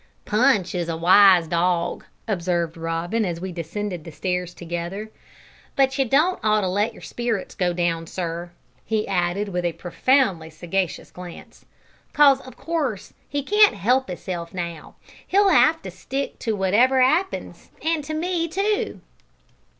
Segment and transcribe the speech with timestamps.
[0.25, 5.11] "Punch is a wise dog," observed Robin, as we descended the stairs together;
[5.75, 8.49] "but you don't ought to let your spirits go down, sir,"
[8.83, 11.65] he added, with a profoundly sagacious glance,
[12.13, 14.95] "'cause, of course, he can't 'elp 'isself now.
[15.27, 19.01] He'll 'ave to stick to you wotever 'appens an' to me too!"